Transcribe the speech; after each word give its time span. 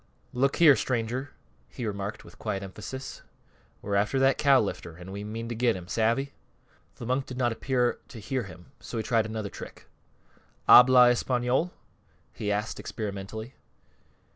"Look 0.33 0.55
here, 0.55 0.75
stranger," 0.75 1.29
he 1.69 1.85
remarked, 1.85 2.25
with 2.25 2.39
quiet 2.39 2.63
emphasis, 2.63 3.21
"we're 3.83 3.93
after 3.93 4.17
that 4.17 4.39
cow 4.39 4.59
lifter, 4.59 4.97
an' 4.97 5.11
we 5.11 5.23
mean 5.23 5.47
to 5.49 5.53
get 5.53 5.75
him. 5.75 5.87
Savvy?" 5.87 6.33
The 6.95 7.05
monk 7.05 7.27
did 7.27 7.37
not 7.37 7.51
appear 7.51 7.99
to 8.07 8.17
hear 8.19 8.45
him, 8.45 8.71
so 8.79 8.97
he 8.97 9.03
tried 9.03 9.27
another 9.27 9.51
trick. 9.51 9.85
"Habla 10.67 11.11
española?" 11.11 11.69
he 12.33 12.51
asked, 12.51 12.79
experimentally. 12.79 13.53